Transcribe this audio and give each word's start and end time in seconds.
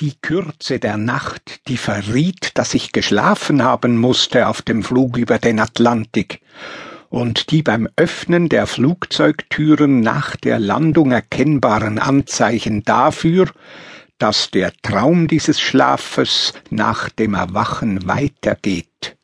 Die 0.00 0.14
Kürze 0.20 0.78
der 0.78 0.96
Nacht, 0.96 1.68
die 1.68 1.76
verriet, 1.76 2.58
dass 2.58 2.74
ich 2.74 2.92
geschlafen 2.92 3.62
haben 3.62 3.96
musste 3.96 4.48
auf 4.48 4.62
dem 4.62 4.82
Flug 4.82 5.16
über 5.16 5.38
den 5.38 5.60
Atlantik, 5.60 6.40
und 7.08 7.50
die 7.50 7.62
beim 7.62 7.88
Öffnen 7.96 8.48
der 8.48 8.66
Flugzeugtüren 8.66 10.00
nach 10.00 10.34
der 10.36 10.58
Landung 10.58 11.12
erkennbaren 11.12 11.98
Anzeichen 11.98 12.84
dafür, 12.84 13.50
dass 14.16 14.50
der 14.50 14.72
Traum 14.82 15.28
dieses 15.28 15.60
Schlafes 15.60 16.54
nach 16.70 17.08
dem 17.08 17.34
Erwachen 17.34 18.06
weitergeht. 18.06 19.16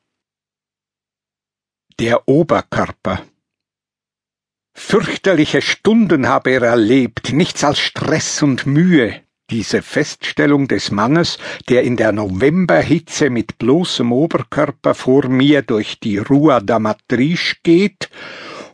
Der 1.99 2.29
Oberkörper. 2.29 3.23
Fürchterliche 4.75 5.63
Stunden 5.63 6.29
habe 6.29 6.51
er 6.51 6.63
erlebt, 6.63 7.33
nichts 7.33 7.65
als 7.65 7.79
Stress 7.79 8.43
und 8.43 8.67
Mühe, 8.67 9.21
diese 9.51 9.83
Feststellung 9.83 10.69
des 10.69 10.91
Mannes, 10.91 11.39
der 11.69 11.83
in 11.83 11.97
der 11.97 12.13
Novemberhitze 12.13 13.31
mit 13.31 13.59
bloßem 13.59 14.13
Oberkörper 14.13 14.95
vor 14.95 15.29
mir 15.29 15.63
durch 15.63 15.99
die 16.01 16.19
Rua 16.19 16.61
da 16.61 16.79
Matrice 16.79 17.57
geht 17.63 18.11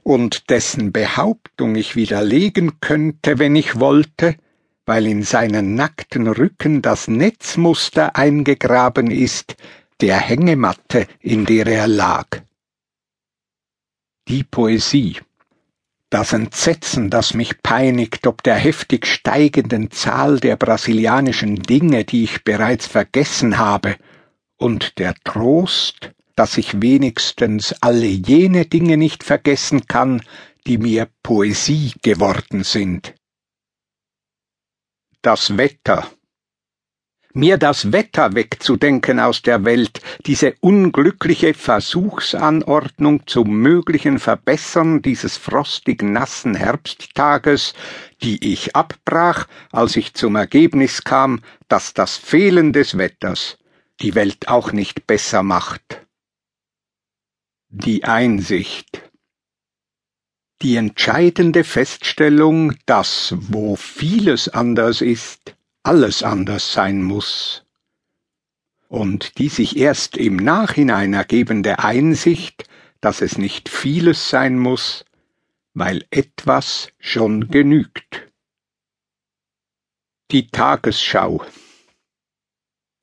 und 0.03 0.51
dessen 0.51 0.93
Behauptung 0.93 1.77
ich 1.77 1.97
widerlegen 1.97 2.81
könnte, 2.81 3.39
wenn 3.39 3.57
ich 3.57 3.79
wollte, 3.79 4.37
weil 4.85 5.07
in 5.07 5.23
seinen 5.23 5.75
nackten 5.75 6.27
Rücken 6.27 6.83
das 6.83 7.09
Netzmuster 7.09 8.17
eingegraben 8.17 9.11
ist, 9.11 9.57
der 10.01 10.19
Hängematte, 10.19 11.07
in 11.21 11.47
der 11.47 11.67
er 11.67 11.87
lag. 11.87 12.27
Die 14.29 14.43
Poesie 14.43 15.21
das 16.15 16.33
Entsetzen, 16.33 17.11
das 17.11 17.35
mich 17.35 17.61
peinigt, 17.61 18.29
ob 18.29 18.45
der 18.45 18.55
heftig 18.55 19.05
steigenden 19.05 19.91
Zahl 19.91 20.39
der 20.39 20.55
brasilianischen 20.57 21.57
Dinge, 21.57 22.05
die 22.05 22.23
ich 22.23 22.45
bereits 22.45 22.87
vergessen 22.87 23.59
habe, 23.59 23.97
und 24.57 25.01
der 25.01 25.17
Trost, 25.25 26.13
dass 26.37 26.57
ich 26.57 26.81
wenigstens 26.81 27.75
alle 27.83 28.07
jene 28.07 28.65
Dinge 28.65 28.97
nicht 28.97 29.25
vergessen 29.25 29.89
kann, 29.89 30.23
die 30.69 30.79
mir 30.79 31.09
Poesie 31.25 31.95
geworden 32.01 32.63
sind. 32.63 33.17
Das 35.21 35.57
Wetter 35.57 36.09
mir 37.35 37.59
das 37.59 37.93
Wetter 37.93 38.35
wegzudenken 38.35 39.21
aus 39.21 39.43
der 39.43 39.65
Welt, 39.65 40.01
diese 40.25 40.55
unglückliche 40.61 41.53
Versuchsanordnung 41.53 43.27
zum 43.27 43.57
möglichen 43.61 44.19
Verbessern 44.19 45.03
dieses 45.03 45.37
frostig 45.37 46.03
nassen 46.03 46.55
Herbsttages, 46.55 47.75
die 48.23 48.53
ich 48.53 48.75
abbrach, 48.75 49.47
als 49.73 49.97
ich 49.97 50.15
zum 50.15 50.37
Ergebnis 50.37 51.05
kam, 51.05 51.41
dass 51.69 51.93
das 51.93 52.17
Fehlen 52.17 52.73
des 52.73 52.97
Wetters 52.97 53.59
die 54.01 54.15
Welt 54.15 54.49
auch 54.49 54.73
nicht 54.73 55.07
besser 55.07 55.43
macht. 55.43 56.07
Die 57.69 58.05
Einsicht 58.05 59.05
die 60.65 60.77
entscheidende 60.77 61.63
Feststellung, 61.63 62.75
dass, 62.87 63.35
wo 63.37 63.77
vieles 63.77 64.49
anders 64.49 65.03
ist, 65.03 65.54
alles 65.85 66.23
anders 66.23 66.73
sein 66.73 67.03
muss. 67.03 67.65
Und 68.89 69.39
die 69.39 69.49
sich 69.49 69.77
erst 69.77 70.17
im 70.17 70.37
Nachhinein 70.37 71.15
ergebende 71.15 71.79
Einsicht, 71.79 72.69
dass 73.01 73.21
es 73.21 73.39
nicht 73.39 73.69
vieles 73.69 74.29
sein 74.29 74.59
muss, 74.59 75.05
weil 75.75 76.05
etwas 76.11 76.89
schon 76.99 77.49
genügt. 77.49 78.31
Die 80.31 80.49
Tagesschau 80.49 81.45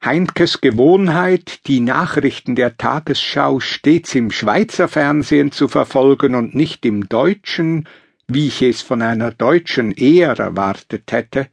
Heinkes 0.04 0.62
Gewohnheit, 0.62 1.68
die 1.68 1.80
Nachrichten 1.80 2.56
der 2.56 2.76
Tagesschau 2.76 3.60
stets 3.60 4.16
im 4.16 4.32
Schweizer 4.32 4.88
Fernsehen 4.88 5.52
zu 5.52 5.68
verfolgen 5.68 6.34
und 6.34 6.55
nicht 6.55 6.88
im 6.88 7.08
deutschen, 7.08 7.88
wie 8.28 8.48
ich 8.48 8.64
es 8.64 8.82
von 8.82 9.04
einer 9.04 9.32
deutschen 9.32 9.92
eher 9.92 10.32
erwartet 10.39 11.11
hätte, 11.11 11.50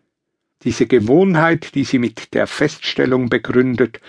diese 0.69 0.87
Gewohnheit, 0.87 1.75
die 1.75 1.85
sie 1.85 1.99
mit 1.99 2.35
der 2.35 2.47
Feststellung 2.47 3.31
begründet, 3.31 4.03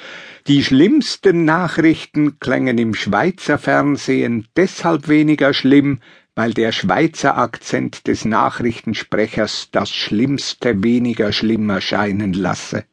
die 0.46 0.62
schlimmsten 0.62 1.46
Nachrichten 1.46 2.38
klängen 2.42 2.78
im 2.78 2.94
Schweizer 2.94 3.58
Fernsehen 3.58 4.46
deshalb 4.58 5.08
weniger 5.08 5.54
schlimm, 5.54 6.00
weil 6.36 6.54
der 6.54 6.74
Schweizer 6.74 7.38
Akzent 7.38 8.08
des 8.08 8.26
Nachrichtensprechers 8.26 9.70
das 9.72 9.90
Schlimmste 9.90 10.84
weniger 10.84 11.32
schlimm 11.32 11.70
erscheinen 11.70 12.34
lasse. 12.34 12.84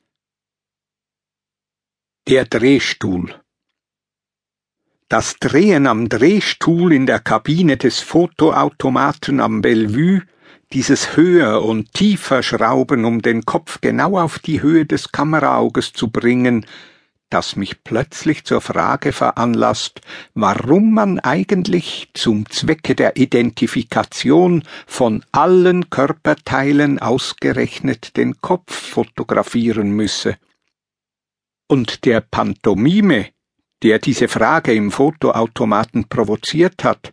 Der 2.28 2.44
Drehstuhl 2.44 3.34
Das 5.09 5.41
Drehen 5.41 5.88
am 5.88 6.09
Drehstuhl 6.09 6.93
in 6.93 7.06
der 7.06 7.19
Kabine 7.19 7.78
des 7.78 7.99
Fotoautomaten 7.99 9.41
am 9.41 9.60
Bellevue 9.60 10.22
dieses 10.73 11.17
höher 11.17 11.62
und 11.65 11.93
tiefer 11.93 12.43
Schrauben, 12.43 13.05
um 13.05 13.23
den 13.23 13.45
Kopf 13.45 13.81
genau 13.81 14.19
auf 14.19 14.39
die 14.39 14.62
Höhe 14.62 14.84
des 14.84 15.12
Kameraauges 15.12 15.93
zu 15.93 16.11
bringen, 16.11 16.67
das 17.31 17.57
mich 17.57 17.83
plötzlich 17.83 18.45
zur 18.45 18.61
Frage 18.61 19.12
veranlasst, 19.12 20.01
warum 20.35 20.95
man 20.95 21.19
eigentlich 21.19 22.11
zum 22.15 22.49
Zwecke 22.49 22.95
der 22.95 23.17
Identifikation 23.17 24.62
von 24.87 25.25
allen 25.33 25.91
Körperteilen 25.91 26.99
ausgerechnet 26.99 28.17
den 28.17 28.41
Kopf 28.41 28.73
fotografieren 28.75 29.91
müsse. 29.91 30.37
Und 31.69 32.05
der 32.05 32.21
Pantomime, 32.21 33.27
der 33.83 33.99
diese 33.99 34.29
Frage 34.29 34.73
im 34.73 34.93
Fotoautomaten 34.93 36.09
provoziert 36.09 36.85
hat, 36.85 37.12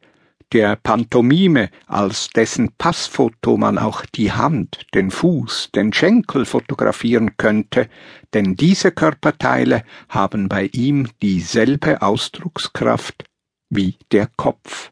der 0.53 0.75
Pantomime, 0.75 1.69
als 1.87 2.29
dessen 2.29 2.71
Passfoto 2.77 3.57
man 3.57 3.77
auch 3.77 4.05
die 4.05 4.31
Hand, 4.31 4.85
den 4.93 5.11
Fuß, 5.11 5.71
den 5.73 5.91
Schenkel 5.91 6.45
fotografieren 6.45 7.35
könnte, 7.37 7.89
denn 8.33 8.55
diese 8.55 8.91
Körperteile 8.91 9.83
haben 10.09 10.47
bei 10.47 10.69
ihm 10.71 11.09
dieselbe 11.21 12.01
Ausdruckskraft 12.01 13.25
wie 13.69 13.97
der 14.11 14.27
Kopf. 14.37 14.91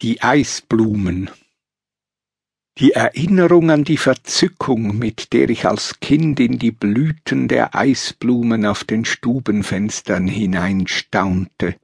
Die 0.00 0.22
Eisblumen 0.22 1.30
die 2.78 2.92
Erinnerung 2.92 3.70
an 3.70 3.84
die 3.84 3.98
Verzückung, 3.98 4.96
mit 4.96 5.34
der 5.34 5.50
ich 5.50 5.66
als 5.66 6.00
Kind 6.00 6.40
in 6.40 6.58
die 6.58 6.70
Blüten 6.70 7.46
der 7.46 7.74
Eisblumen 7.74 8.64
auf 8.64 8.84
den 8.84 9.04
Stubenfenstern 9.04 10.26
hineinstaunte, 10.26 11.76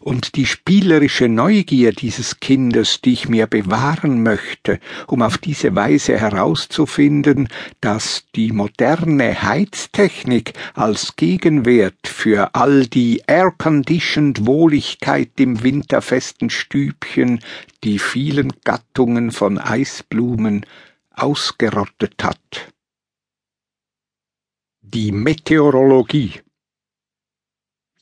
und 0.00 0.36
die 0.36 0.46
spielerische 0.46 1.28
Neugier 1.28 1.92
dieses 1.92 2.40
Kindes, 2.40 3.00
die 3.00 3.12
ich 3.12 3.28
mir 3.28 3.46
bewahren 3.46 4.22
möchte, 4.22 4.80
um 5.06 5.22
auf 5.22 5.38
diese 5.38 5.74
Weise 5.74 6.18
herauszufinden, 6.18 7.48
dass 7.80 8.24
die 8.34 8.52
moderne 8.52 9.42
Heiztechnik 9.42 10.52
als 10.74 11.16
Gegenwert 11.16 12.06
für 12.06 12.54
all 12.54 12.86
die 12.86 13.22
air-conditioned 13.26 14.46
Wohligkeit 14.46 15.30
im 15.38 15.62
winterfesten 15.62 16.50
Stübchen 16.50 17.40
die 17.84 17.98
vielen 17.98 18.52
Gattungen 18.64 19.30
von 19.30 19.58
Eisblumen 19.58 20.64
ausgerottet 21.10 22.22
hat. 22.22 22.72
Die 24.80 25.12
Meteorologie 25.12 26.40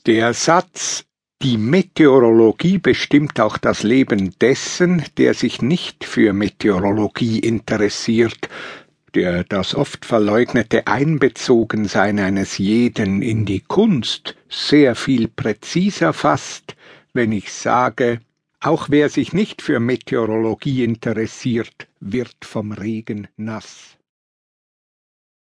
der 0.06 0.34
Satz 0.34 1.05
die 1.42 1.58
Meteorologie 1.58 2.78
bestimmt 2.78 3.40
auch 3.40 3.58
das 3.58 3.82
Leben 3.82 4.34
dessen, 4.40 5.04
der 5.18 5.34
sich 5.34 5.60
nicht 5.60 6.04
für 6.04 6.32
Meteorologie 6.32 7.38
interessiert, 7.38 8.48
der 9.14 9.44
das 9.44 9.74
oft 9.74 10.04
verleugnete 10.04 10.86
Einbezogensein 10.86 12.18
eines 12.18 12.58
jeden 12.58 13.22
in 13.22 13.44
die 13.44 13.60
Kunst 13.60 14.36
sehr 14.48 14.94
viel 14.94 15.28
präziser 15.28 16.12
fasst, 16.12 16.74
wenn 17.12 17.32
ich 17.32 17.52
sage, 17.52 18.20
auch 18.60 18.88
wer 18.90 19.08
sich 19.08 19.32
nicht 19.32 19.62
für 19.62 19.80
Meteorologie 19.80 20.84
interessiert, 20.84 21.86
wird 22.00 22.36
vom 22.44 22.72
Regen 22.72 23.28
nass. 23.36 23.95